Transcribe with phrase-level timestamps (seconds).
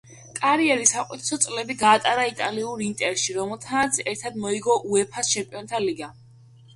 [0.37, 6.09] კარიერის საუკეთესო წლები გაატარა იტალიურ „ინტერში“, რომელთან ერთადაც მოიგო უეფა-ს ჩემპიონთა ლიგა.